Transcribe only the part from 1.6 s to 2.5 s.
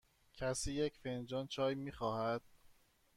می خواهد؟